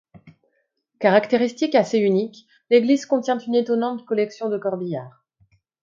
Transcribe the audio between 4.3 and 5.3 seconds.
de corbillards.